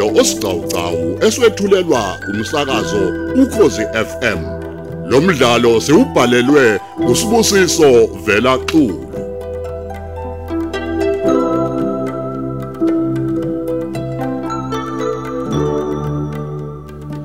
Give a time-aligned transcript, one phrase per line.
[0.00, 3.02] umdlalo osiqhawqhawo eswetshulelwa umsakazo
[3.42, 4.40] ukhozi FM
[5.10, 6.80] lo mdlalo siubhalelwe
[7.10, 7.90] usibusiso
[8.24, 9.06] vela xulu.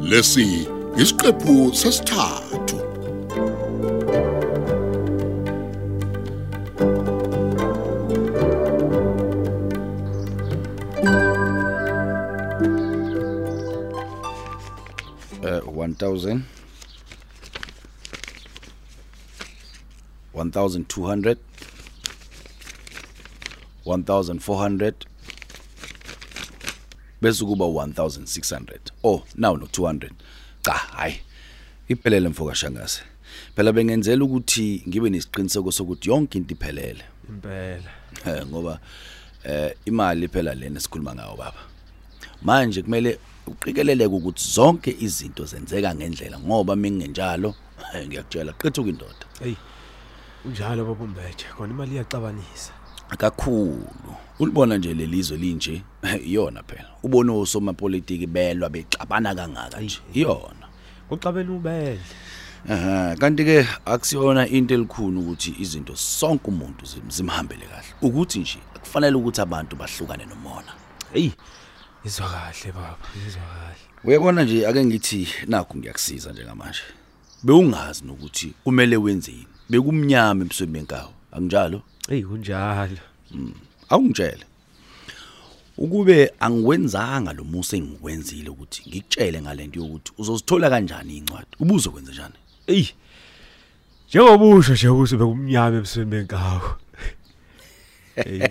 [0.10, 0.68] Lesi
[1.02, 2.45] isiqephu sesithathu.
[15.95, 16.40] 1000
[20.34, 21.35] 1200
[23.85, 24.93] 1400
[27.21, 30.10] bese kuba 1600 oh now no 200
[30.62, 31.20] cha hayi
[31.87, 33.02] iphelele mfoka shangazi
[33.55, 37.04] phela bengenzela ukuthi ngibe nesiqiniseko sokuthi yonke into iphelele.
[37.30, 37.91] Impela.
[38.26, 38.80] Eh, ngoba
[39.43, 41.62] eh imali phela lena sikhuluma ngayo baba.
[42.41, 47.55] Manje kumele uqikeleleke ukuthi zonke izinto zenzeka ngendlela ngoba mingenjalo
[48.07, 49.55] ngiyakutshela qethuka indoda hey
[50.46, 52.71] unjalo baba umbethe khona imali iyaxabanisa.
[53.18, 54.15] Kakhulu.
[54.40, 55.82] Ulibona nje lelizwe linje
[56.26, 56.90] iyona phela.
[57.04, 59.99] Ubone osomapolitiki belwa bexabana kangaka nje.
[60.13, 60.65] Iyona.
[61.09, 61.99] Uxabene ubele.
[62.70, 67.88] Aha kanti ke akusiyona into elikhulu ukuthi izinto sonke umuntu zim- zimhambele kahle.
[68.02, 70.74] Ukuthi nje kufanele ukuthi abantu bahlukane nomona
[71.13, 71.31] hey
[72.06, 72.98] izwa kahle baba.
[73.28, 73.86] Izwa kahle.
[74.03, 76.81] Uyabona nje ake ngithi nakho ngiyakusiza njengamanje.
[77.44, 81.14] Bewungazi nokuthi kumele wenzeni bekumnyama ebusweni benkawu.
[81.31, 81.81] Akunjalo?
[82.08, 82.98] Hey kunjalo.
[83.90, 84.46] Awungitshele.
[85.78, 91.48] Ukube angiwenzanga lo musa engikwenzile ukuthi ngikutshele ngalento yokuthi uzozithola kanjani incwadi?
[91.60, 92.40] Ubuzo kwenza njani?
[92.68, 92.86] Hey
[94.10, 96.70] njengoba usho nje ukuthi bekumnyama ebusweni benkawu.
[98.16, 98.48] Hey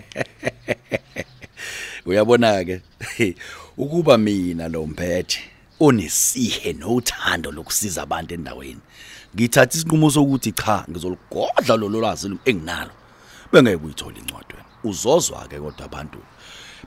[2.05, 2.81] uyabona ke
[3.77, 5.39] ukuba mina lo mphethe
[5.79, 8.81] onesihe nothando lokusiza abantu endaweni
[9.35, 12.91] ngithatha isinqumo sokuthi cha ngizoligodla lo lwazi enginalo
[13.51, 14.65] bengeke uyithola incwadi wena.
[14.83, 16.17] Uzozwa ke kodwa abantu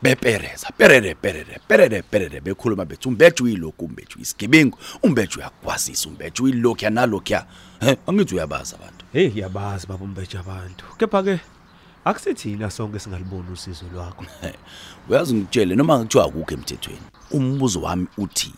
[0.02, 6.84] bepereza perere perere perere perere bekhuluma bethi umbethu uyilokhu umbethu isigebengu umbethu uyakwazisa umbethu uyilokhu
[6.84, 7.34] yanalokhu
[7.80, 9.04] he angithi uyabaza abantu.
[9.12, 11.38] Hey yabazi baba umbethe abantu kepha
[12.04, 14.24] ke akusithina sonke singaliboni usizo lwakho.
[15.08, 17.00] Uyazi ngitshele noma ngithiwa akukho emthethweni
[17.30, 18.52] umbuzo wami uthi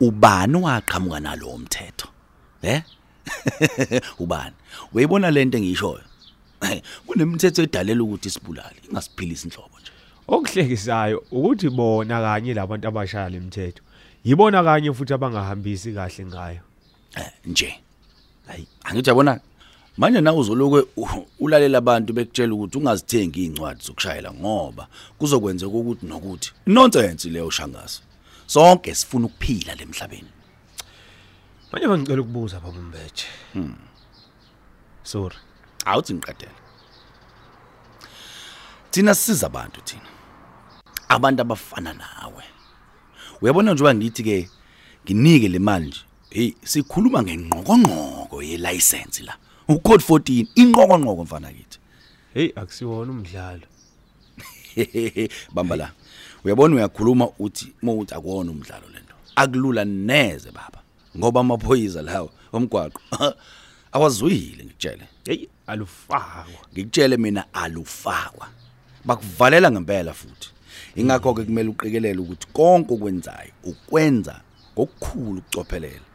[0.00, 2.08] ubani waqhamuka nalo umthetho
[2.62, 2.82] eh
[4.18, 4.54] ubani?
[4.92, 6.04] Uyibona lento engishoyo
[7.06, 9.92] kunemithetho edalela ukuthi sibulale ingasiphilisi inhlobo nje.
[10.28, 13.82] Okuhlekisayo ukuthi bona kanye labantu abashaya lemithetho
[14.24, 16.60] yibona kanye futhi abangahambisi kahle ngayo?
[17.16, 17.80] Eh, nje.
[18.46, 19.40] Hayi angithi yabona
[19.96, 24.88] manje nawe uzoloku u- ulalela abantu bekutshela ukuthi ungazithengi incwadi zokushayela ngoba
[25.18, 28.00] kuzokwenza ukuthi nokuthi nonsense leyo shangazi.
[28.46, 30.28] Sonke sifuna ukuphila lemhlabeni
[31.72, 33.24] manje ngicela ukubuza baba umbethe.
[35.02, 35.36] Sorry.
[35.84, 36.52] Awuthi ngiqedela
[38.90, 40.08] thina sisiza abantu thina.
[41.08, 42.44] Abantu abafana nawe.
[43.40, 44.50] Uyabona njengoba ngithi ke
[45.04, 46.00] nginike le mali nje?
[46.30, 49.36] Hey sikhuluma ngengqokonqoko yelicense la.
[49.68, 51.78] Ucode 14 inqokonqoko mfana kithi.
[52.34, 53.66] Hey akusiwona umdlalo.
[55.54, 55.92] Bamba la
[56.44, 60.82] uyabona uyakhuluma uthi mawuthi akuwona umdlalo lento akulula neze baba
[61.16, 63.00] ngoba amaphoyisa lawo omgwaqo
[63.92, 66.66] awazwile ngitshele hey alufakwa.
[66.72, 68.48] Ngikutshele mina alufakwa
[69.04, 70.50] bakuvalela ngempela futhi.
[70.96, 74.40] Ingakho ke kumele uqikelele ukuthi konke okwenzayo ukwenza
[74.72, 76.06] ngokukhulu ukucophelela.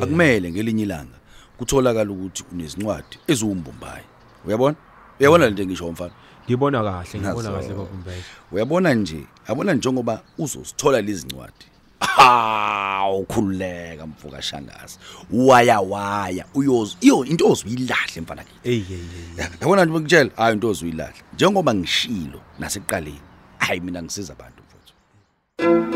[0.00, 1.18] Akumele ngelinye ilanga
[1.58, 4.04] kutholakala ukuthi unezincwadi eziwumbumbayi
[4.46, 4.76] uyabona?
[5.20, 6.12] Uyabona lento engisho mfana?
[6.44, 7.52] Ngibona kahle ngibona Nazo.
[7.52, 9.26] kahle baba umbethe uyabona nje?
[9.48, 11.66] Yabona njengoba uzosithola lezi ncwadi
[12.00, 14.98] ha ukhululeka mfuka shangazi.
[15.32, 16.44] Waya waya.
[16.54, 18.58] Uyoz iyo into ozuyilahle mfana kithi.
[18.62, 23.20] Hey hey hey yabona nje ngikutshela hayi into ozuyilahle njengoba ngishilo nasekuqaleni
[23.58, 25.93] hayi mina ngisiza abantu mfuthu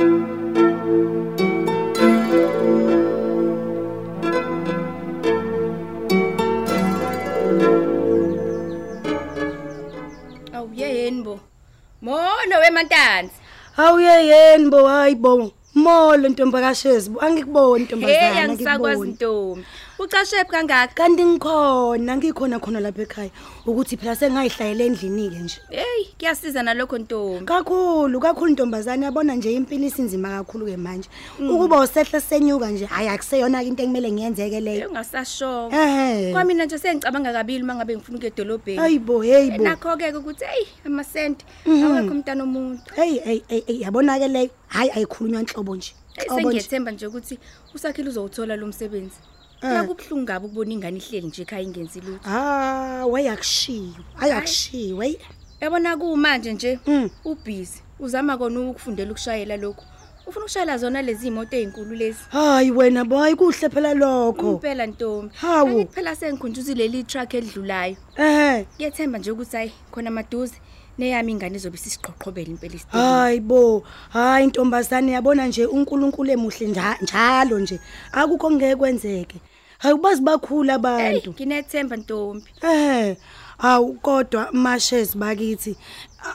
[12.03, 13.35] molo wemantanzi
[13.77, 15.53] Awuyeyeni bo hayibo.
[15.75, 19.13] Molo ntombi kaShezi, angikuboni hey ntombazana angisakwazi angikuboni.
[19.13, 19.65] ntombi
[19.99, 20.95] Ucashephi kangaka?
[20.95, 23.31] kanti ngikhona ngikhona khona lapha ekhaya
[23.67, 27.45] ukuthi phela sengayihlayela endlini ke nje Hey, kuyasiza nalokho ntombi.
[27.45, 31.09] kakhulu kakhulu ntombazane yabona nje impilo isinzima kakhulu ke manje
[31.41, 35.69] ukuba usehla senyuka nje hayi akuseyona into engemele ngiyenzeke leyo Ungasasho.
[35.73, 38.79] ehe Kwamina nje sengicabanga kabili mangabe ngifuna ukuya edolobheni.
[38.79, 42.95] hayibo hayibo Nakho ke ukuthi hey amasenti awekho umntana omuntu.
[42.95, 46.61] hey hey hey hey, yabona ke leyo hayi ayikhulunywa inhlobo nje Nhlobo nje.
[46.61, 47.39] Sengiyethemba nje ukuthi
[47.75, 49.19] usakhile uzowuthola lo msebenzi.
[49.63, 49.73] Eh.
[49.75, 52.29] Yakubhlungu ngabe ukubona ingane ihleli nje ekhaya ingenzi lutho.
[52.31, 55.17] ah wayakushiyo ayakushiyo hey
[55.61, 57.11] Yabona kumanje nje Mm.
[57.25, 59.85] ubhizi uzama kona ukufundela ukushayela lokho.
[60.27, 62.19] Ufuna ukushayela zona lezi imoto ezinkulu lezi.
[62.31, 65.35] hayi wena boy kuhle phela lokho Impela ntombi.
[65.37, 65.77] Hawu.
[65.77, 67.97] Kanti Phela sengikhunjuzile leli truck edlulayo.
[68.17, 70.55] ehe Ngiyethemba nje ukuthi hayi khona maduze
[70.99, 73.03] neyami ingane izobe sisiqhoqhobela impela isitini.
[73.03, 77.81] hayi bo hayi intombazane yabona nje uNkulunkulu emuhle nja- njalo nje
[78.13, 79.39] akukho ngeke kwenzeke
[79.79, 82.51] hayi bazi bakhulu Hey, abantu nginethemba ntombi.
[82.63, 83.17] eh
[83.59, 85.77] awu kodwa mashes bakithi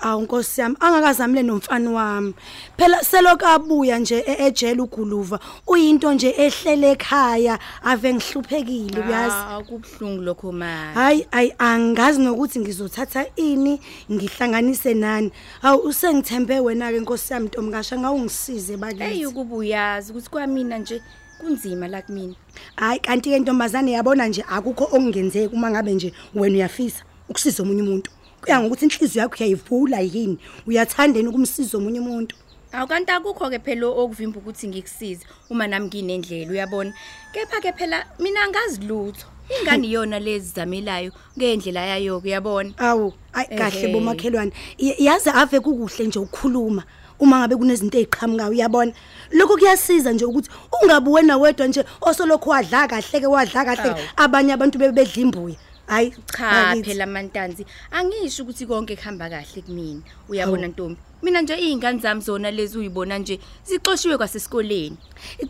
[0.02, 2.34] awu nkosi yami angakazamile nomfana wami.
[2.78, 9.36] Phela seloku abuya nje e- ejele uguluva uyinto nje ehlele ekhaya ave ngihluphekile uyazi?
[9.36, 10.94] Ah, kubhlungu lokho manje.
[11.00, 13.80] hayi ayi angazi nokuthi ngizothatha ini
[14.12, 15.32] ngihlanganise nani.
[15.62, 19.26] Awu usengithembe wena ke nkosi yami Ntomkasha ngawungisize Hey bakithi.
[19.26, 21.02] Ukuba uyazi ukuthi kwamina nje
[21.40, 22.36] kunzima la kumina.
[22.76, 27.04] hayi kanti ke ntombazane yabona nje akukho okungenzeki uma ngabe nje wena uyafisa.
[27.30, 28.12] Ukusiza omunye umuntu
[28.42, 30.38] kuya ngokuthi inhliziyo yakho uyayivula yini
[30.68, 32.36] uyathandeni ukumsiza omunye umuntu
[32.74, 36.94] Awukanti akukho ke phela okuvimba ukuthi ngikusize uma nami nginendlela uyabona.
[37.32, 39.28] Kepha ke phela mina ngazi lutho.
[39.62, 42.74] Ingane iyona lezi zamelayo ngendlela yayo uyabona.
[42.78, 43.94] awu ayi kahle Ehhe.
[43.94, 46.84] bomakhelwane Y- yazi ave kukuhle nje ukukhuluma
[47.20, 48.92] uma ngabe kunezinto eziqhamukayo uyabona
[49.32, 50.50] lokho kuyasiza nje ukuthi
[50.82, 54.00] ungabe wena wedwa nje osolokho wadla kahle ke wadla kahle Awu.
[54.18, 55.56] abanye abantu bebedla imbuya
[55.88, 56.84] hayi Cha bakithi.
[56.90, 60.02] phela mantanzi angisho ukuthi konke kuhamba kahle kumina.
[60.30, 60.98] Uyabona ntombi.
[61.22, 64.98] Mina nje izingane zami zona lezi uyibona nje zixoshiwe kwasesikoleni.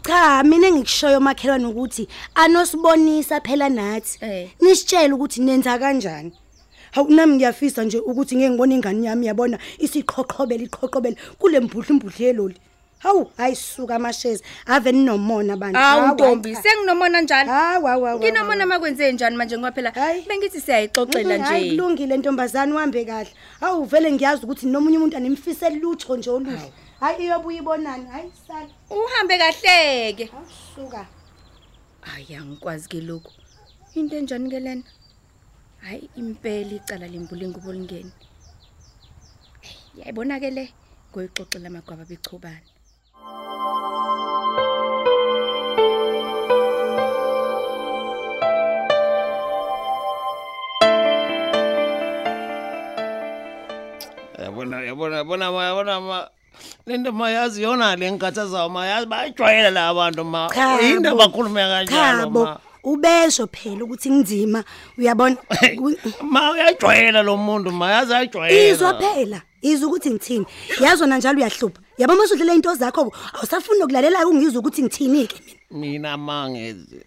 [0.06, 4.50] cha mina engikushoyo makhelwane ukuthi anosibonisa phela nathi Eh.
[4.62, 6.33] nisitshela ukuthi nenza kanjani
[6.91, 12.25] hawu nami ngiyafisa nje ukuthi ngeke ngibone ingane yami yabona isiqhoqhobela iqhoqhobela kule mbudla imbudla
[12.25, 12.56] yeloli
[13.03, 17.51] hawu ayisuka amashezi ave ninomona bantu Awu ntombi senginomona njalo.
[17.51, 19.91] hawu hawu hawu Nginomona makwenze njani manje ngoba phela
[20.27, 21.69] bengithi siyayixoxela nje.
[21.69, 27.23] kulungile ntombazane uhambe kahle hawu vele ngiyazi ukuthi nomunye umuntu animfise lutho nje oluhle hayi
[27.25, 30.29] iyobuya ibonani hayi sala Uhambe kahleke.
[30.35, 31.05] awusuka
[32.01, 33.31] Hayi angikwazi ke lokho.
[33.95, 34.83] Into enjani ke lena?
[35.81, 38.11] Hayi impela icala lembula ingubo lingene.
[39.61, 40.73] Hey, yayibona ke le
[41.11, 42.59] ngoyixoxela amagwaba bechobana.
[54.40, 56.20] Yabona yabona yabona ma yabona ma
[56.88, 60.50] lento mayazi yona le ngikhathazayo mayazi bayajwayela la abantu ma.
[60.54, 61.10] Cha yini bo.
[61.10, 62.60] abakhulume kanjalo Cha bo, ma?
[62.84, 64.64] ubesho phela ukuthi ngizima
[64.98, 65.36] uyabona?
[65.78, 65.98] Ku-
[66.34, 69.42] ma uyajwayela lo muntu mayazi ayajwayela izwa phela.
[69.63, 70.45] Izwa ukuthi ngithini?
[70.83, 71.80] Yazona njalo uyahlupha.
[71.98, 75.38] Yabo masudlela into zakho awusafuni ukulalela ungizwa ukuthi ngithini ke
[75.71, 77.01] mina mina mangezi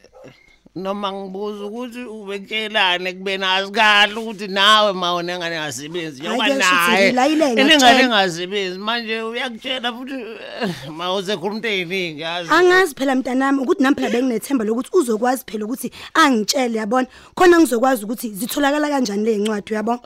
[0.76, 6.74] noma ngibuza ukuthi ubekutshelane kubeni asikahle ukuthi nawe ma wena ngane ngasebenzi Hhayi, njengoba kuyasho
[6.74, 8.08] ukuthi naye ngilayileke ingane ngakutshela.
[8.08, 12.50] ngasebenzi manje uyakutshela futhi eh, ma usekhuluma into eziningi yazi.
[12.52, 17.06] Angazi phela mntanami ukuthi nami phela benginethemba lokuthi uzokwazi phela ukuthi angitshele yabona?
[17.34, 20.00] Khona ngizokwazi ukuthi zitholakala kanjani le ncwadi uyabona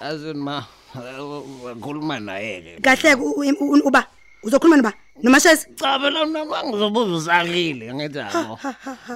[0.00, 0.64] azini ma
[1.76, 3.14] ngikhuluma naye ke kahle
[3.84, 4.02] uba
[4.42, 4.92] uzokhuluma noba
[5.22, 8.58] nomashezi cha phela mina mangizobuza usakile ngithi yabo.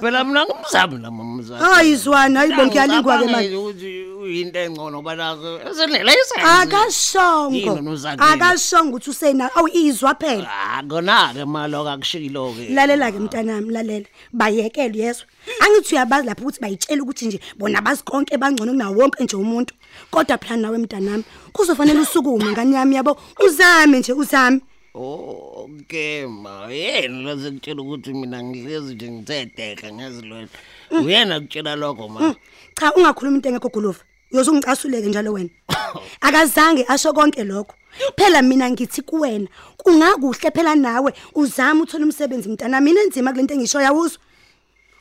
[0.01, 3.55] phela mina ngumzami nami umzami hayi izwana hayibo ngiyalingwa ke manje.
[3.55, 7.55] ukuthi uyinto engcono banako esendlela isenzi akashongo.
[7.55, 8.33] Yini nozakile?
[8.33, 10.49] akashongo ukuthi usena awu izwa phela.
[10.77, 14.05] Akona ke malo akushilo ke lalela ke mntanami lalela.
[14.33, 15.25] Bayekele yezwa
[15.61, 19.73] angithi uyabazi lapho ukuthi bayitshela ukuthi nje bona bazi konke bangcono kunawo wonke nje umuntu.
[20.09, 23.17] Kodwa phela nawe mntanami kuzofanele usukume ngani yami yabo?
[23.45, 24.61] Uzame nje uzame.
[24.93, 30.47] Okay ma yena lazikutshela ukuthi mina ngihlezi nje ngitsedeka ngezilwela.
[30.91, 32.35] Uyena kutshela lokho ma?
[32.75, 35.49] Cha ungakhuluma into engekho guluva uyosungicasuleke njalo wena.
[36.21, 37.75] Akazange asho konke lokho.
[38.17, 42.81] Phela mina ngithi kuwena kungakuhle phela nawe uzama uthola umsebenzi mntana.
[42.81, 44.19] Mina enzima kulento engisho yawuzwa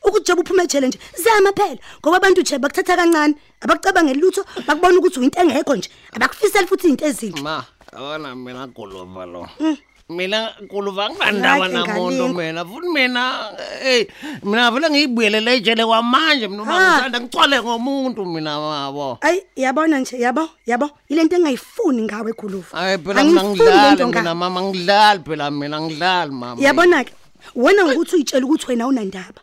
[0.04, 1.78] ukuthi nje uphume ejele nje zama phela.
[2.00, 5.90] Ngoba abantu nje bakuthatha kancane abakucabanga lutho bakubona ukuthi uyinto engekho nje.
[6.12, 7.42] Abakufisela futhi izinto ezinhle
[7.92, 9.46] ma abana mina golova lo.
[10.08, 12.42] Mina nkuluva nginandaba Hayi, namuntu engalinga.
[12.42, 12.64] mina?
[12.64, 13.50] Futhi mina
[13.82, 14.06] hey
[14.42, 16.92] mina vele ngiyibuyelele ejele kwamanje mina uma Ah.
[16.96, 22.98] ngisanda ngicwale ngomuntu mina mabo ayi yabona nje yabo yabo ilento engayifuni ngawe guluva hayi
[22.98, 26.58] phela mina Angiyifuni lento ngidlali nga- mina mama ngidlali phela mina ngidlali mama.
[26.62, 27.12] Yabona ke
[27.54, 29.40] wena ngokuthi uyitshela ukuthi wena unandaba.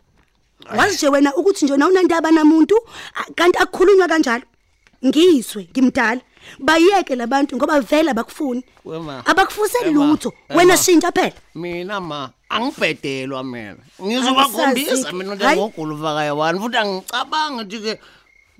[0.76, 2.76] Wazi nje wena ukuthi nje wena unandaba namuntu
[3.16, 4.44] a- kanti akukhulunywa kanjalo.
[5.00, 6.20] Ngizwe ngimdala.
[6.58, 9.22] Bayeke labantu ngoba vele abakufuni Wema.
[9.26, 10.06] abakufuse Wema.
[10.06, 10.58] lutho Wema.
[10.60, 15.12] wena shintsha phela mina ma angibhedelwa mina ngizobakhombisa Angisazi-ke.
[15.16, 15.56] mina Hayi.
[15.60, 18.00] njengoguluva kayewani futhi angicabanga nje ke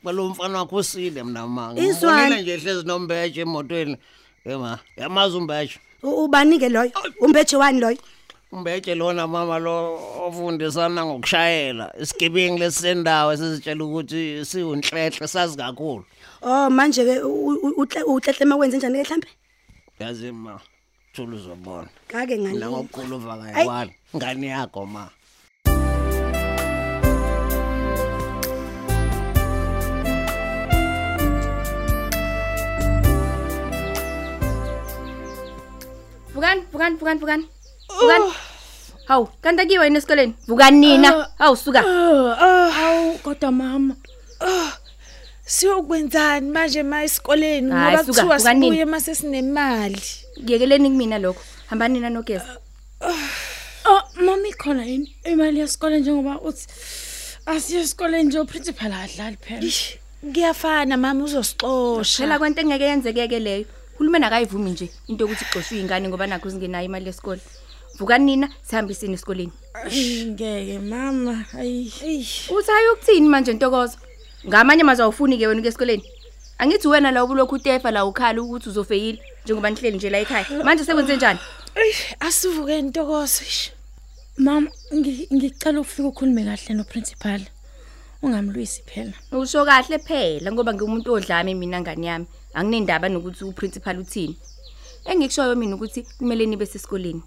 [0.03, 1.93] kwalo mfana wakho usile mina ma Izwane.
[1.93, 3.97] ngibonile nje ehlezi nombheje emotweni
[4.45, 7.99] ema yamazi umbheje U- ubanike loyo umbeje wani loyo
[8.53, 16.05] umbheje lona mama lo ofundisana ngokushayela isigebengu lesisendawo esizitshela ukuthi siwunhlehle sazi kakhulu.
[16.43, 17.21] Oh manje ke
[18.07, 19.29] utletlema wenze njani ke mhlambe
[20.01, 20.61] yazi ma
[21.13, 21.89] thula uzobona.
[22.09, 25.11] Kake mina ngani ngoguluva kayewani ngani yakho ma?
[36.35, 37.49] Vukani, vukani, vukani, vukani.
[37.89, 38.33] Vukani.
[39.07, 40.35] Hawu, kanti akiwe yini esikoleni?
[40.47, 41.29] Vukani nina.
[41.39, 41.83] Hawu suka.
[42.71, 43.97] Hawu kodwa mama.
[44.41, 44.73] Ah.
[45.45, 50.03] Siyokwenzani manje ma esikoleni ngoba kuthiwa sibuye mase sinemali.
[50.43, 51.43] Ngiyekeleni kumina lokho.
[51.71, 52.59] Hambani nina nogeza.
[53.85, 56.67] Oh, mama ikhona yini imali yesikole njengoba uthi
[57.47, 59.63] asiye esikoleni nje uprincipal adlali phela.
[60.27, 62.23] Ngiyafana mama uzosixosha.
[62.23, 63.67] Phela kwento engeke yenzeke leyo.
[63.95, 67.41] Uhulumeni akayivumi nje into yokuthi ixoshwe ingane ngoba nakho zingenayo imali yesikole.
[67.99, 69.53] Vukani nina, sihambiseni esikoleni.
[70.27, 71.45] ngeke mama.
[71.59, 71.93] Ayi.
[72.51, 73.99] Uthi ayokuthini manje Ntokozo?
[74.47, 76.03] Ngamanye amazwi awufuni ke wena ke esikoleni.
[76.59, 80.47] Angithi wena la ubulokhu utefa la ukhala ukuthi uzofeyila njengoba nihleli nje la ekhaya.
[80.65, 81.39] Manje sekwenze njani?
[81.75, 83.43] Ey, asivuke intokozo.
[83.43, 83.73] ish.
[84.37, 87.41] Mama, ngi- ngicela ukufika ukhulume kahle noprincipal.
[88.23, 89.13] Ungamlwisi phela.
[89.33, 92.27] Usho kahle phela ngoba ngiumuntu odlame mina ngani yami.
[92.55, 94.37] Anginendaba nokuthi uprincipal uthini.
[95.05, 97.23] Engikushoyo mina ukuthi kumele nibe sesikoleni.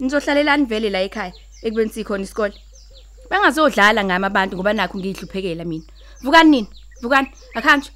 [0.00, 2.54] Nizohlalelani vele la ekhaya ekubeni sikhona isikole.
[3.30, 5.84] Bangazodlala ngami abantu ngoba nakho ngihluphekela mina.
[6.22, 6.68] Vukani nini?
[7.02, 7.28] Vukani.
[7.54, 7.92] Akhanjwe.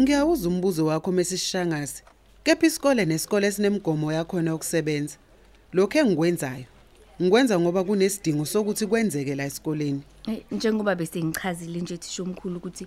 [0.00, 2.02] Ngiyawuza umbuzo wakho mesishangazi.
[2.44, 5.16] Kepha isikole nesikole esinemgomo yakhona yokusebenza.
[5.72, 6.71] Lokho engikwenzayo
[7.22, 10.02] ngikwenza ngoba kunesidingo sokuthi kwenzeke la esikoleni.
[10.26, 12.86] Eh, njengoba bese ngichazile nje thisho omkhulu ukuthi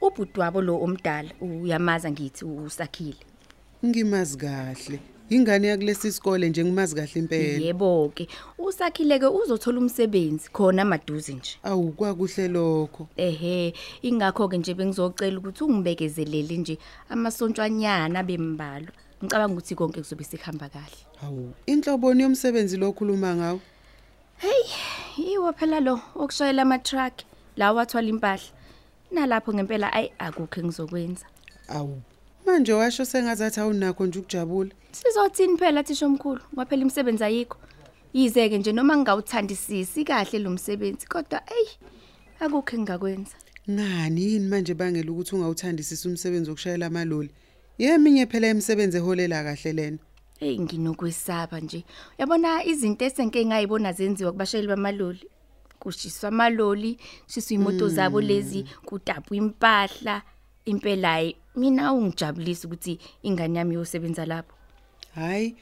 [0.00, 3.18] ubhudwabo lo omdala uyamaza ngithi usakhile.
[3.84, 5.00] Ngimazi kahle.
[5.30, 7.64] Ingane yakulesi sikole nje ngimazi kahle impela.
[7.64, 8.28] Yebo ke,
[8.58, 11.58] usakhile ke uzothola umsebenzi khona maduze nje.
[11.62, 13.08] Awukwakuhle lokho.
[13.16, 16.78] Ehe, ingakho ke nje bengizocela ukuthi ungibekezelele nje
[17.08, 18.92] amasontshwanyana bembalwa.
[19.24, 21.00] Ngicabanga ukuthi konke kuzobe sikhamba kahle.
[21.20, 23.60] Hawu, inhloboni yomsebenzi lokhuluma ngawo.
[25.16, 27.24] Yiwo phela lo okushayela ama truck
[27.56, 28.52] lawa wathwala impahla.
[29.12, 31.26] Nalapho ngempela ayi akukho engizokwenza.
[31.68, 32.02] Awu.
[32.46, 34.70] Manje washo sengazathi awunakho nje ukujabula.
[34.92, 36.40] Sizothini phela thisha omkhulu?
[36.54, 37.58] Kwaphela imisebenzi ayikho.
[38.12, 41.68] Yizeke nje noma ngingawuthandisisi kahle lo msebenzi kodwa ey
[42.40, 43.36] akukho engakwenza.
[43.70, 47.30] Ngani yini manje bangela ukuthi ungawuthandisisi umsebenzi wokushayela amaloli?
[47.78, 49.98] Yeminye phela imisebenzi eholela kahle lena.
[50.40, 51.84] Hey nginokwesaba nje.
[52.18, 55.26] Uyabona izinto esenke ngayibona zenziwa kubashayeli bamaloli.
[55.78, 60.22] Kushiswa amaloli, shiswa imoto zabo lezi, kutapwa impahla.
[60.64, 64.54] Impela hayi mina ungijabulisa ukuthi ingane yami yosebenza lapho.
[65.14, 65.56] Hayi,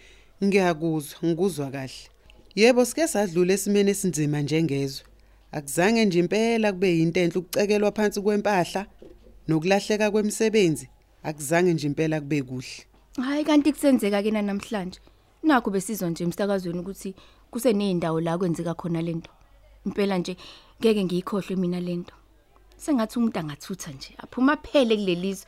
[0.44, 2.08] ngiyakuzwa, ngikuzwa kahle.
[2.54, 5.06] Yebo sike sadlula esimene esinzima njengezwe.
[5.52, 8.86] Akuzange nje impela kube yinto enhle ukucekelwa phansi kwempahla
[9.48, 10.88] nokulahleka kwemisebenzi.
[11.22, 12.86] Akuzange nje impela kube kuhle.
[13.16, 15.00] Hayi kanti kusenzeka ke namhlanje.
[15.42, 17.14] Nakho besizwa nje emsakazweni ukuthi
[17.50, 19.30] kuseneyindawo la kwenzeka khona lento.
[19.86, 20.36] Impela nje
[20.80, 22.14] ngeke ngiyikhohle mina lento.
[22.76, 25.46] Sengathi umuntu angathutha nje aphuma phele kulelizwe.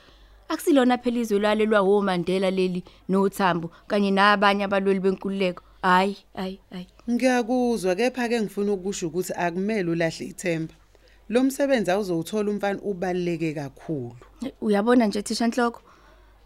[0.49, 5.63] Akusilona phela izwe lalelwa wo Mandela leli noThambo kanye nabanye abalweli benkululeko.
[5.83, 6.87] Hayi, hayi, hayi.
[7.11, 10.75] Ngiyakuzwa kepha ke ngifuna ukusho ukuthi akumele ulahle ithemba.
[11.29, 14.17] Lo msebenzi awuzowuthola umfana ubaleke kakhulu.
[14.61, 15.81] Uyabona nje thisha Nhloko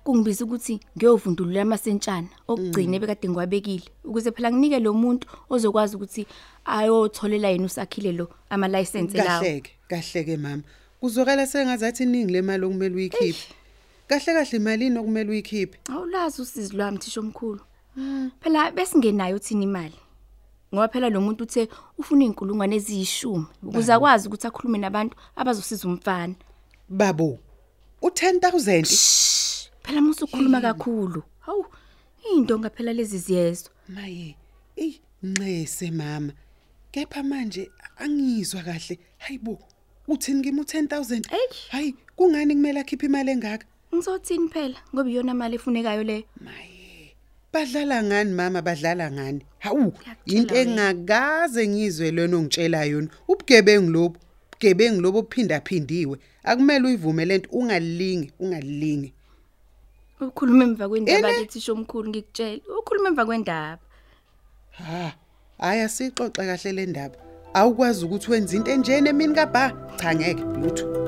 [0.04, 6.26] kungibiza ukuthi ngiyovundulula amasentshana okugcina ebekade ngiwabekile ukuze phela nginike lo muntu ozokwazi ukuthi
[6.64, 9.40] ayotholela yena usakhile lo ama license lawo.
[9.42, 10.62] Kahleke, kahleke mama.
[11.00, 13.54] Kuzokala sengazathi iningi lemali okumele uyikhiphe.
[14.08, 15.78] Kahle kahle imalini okumele uyikhiphe.
[15.92, 17.60] Awulazi usizi lwami thisha omkhulu.
[18.40, 19.98] Phela besingenayo thina imali.
[20.74, 26.34] Ngoba phela lo muntu uthe ufuna inkulungwane eziyishumi ukuze akwazi ukuthi akhulume nabantu abazosiza umfana.
[26.88, 27.38] Babo
[28.02, 28.84] u10000
[29.82, 31.66] phela musu ukhuluma kakhulu hawu
[32.34, 33.70] into ngaphela lezi ziyezwa.
[33.88, 34.36] Maye
[34.76, 36.32] ey nxese mama
[36.92, 38.98] kepha manje angizwa kahle.
[39.18, 39.58] Hayibo
[40.08, 41.68] uthini kimi u10000 Eish.
[41.68, 43.66] hayi kungani kumele akhiphe imali engaka?
[43.94, 46.24] Ngizothini phela ngoba iyona mali efunekayo leyo
[47.52, 48.62] badlala ngani mama?
[48.62, 49.42] Badlala ngani?
[49.58, 49.92] Hawu
[50.26, 53.08] into engakaze ngizwe lona ongitshela yona.
[53.28, 54.18] Ubugebengu lobu
[54.52, 59.12] bugebengu lobu ophinda phindiwe akumele uyivume lento ungalilingi ungalilingi
[60.20, 61.38] ukhuluma emva kwendaba Ene?
[61.38, 63.78] lethisho omkhulu ngikutshela ukhuluma emva kwendaba.
[64.72, 65.12] Ha
[65.58, 67.16] haya sixoxe kahle le ndaba.
[67.54, 69.72] Awukwazi ukuthi wenze into enjene emini kabha?
[69.96, 71.07] Cha ngeke lutho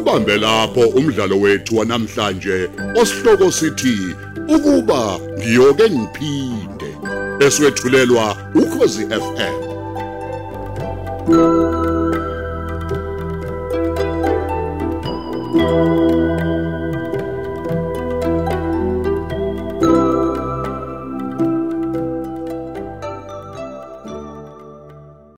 [0.00, 2.68] Asubambe lapho umdlalo wethu wanamhlanje
[3.00, 3.96] osihloko sithi
[4.48, 6.90] ukuba ngiyoke ngiphinde
[7.46, 9.56] eswetshulelwa ukhozi FM